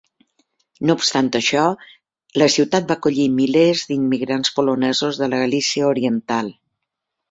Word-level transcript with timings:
No 0.89 0.95
obstant 0.99 1.29
això, 1.39 1.65
la 2.43 2.49
ciutat 2.55 2.89
va 2.93 2.97
acollir 2.97 3.29
milers 3.37 3.87
d'immigrants 3.93 4.59
polonesos 4.59 5.25
de 5.25 5.33
la 5.33 5.47
Galícia 5.47 5.97
oriental. 5.97 6.57